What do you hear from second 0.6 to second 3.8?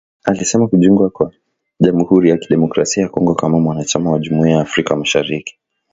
kujiunga kwa Jamuhuri ya Kidemokrasia ya Kongo kama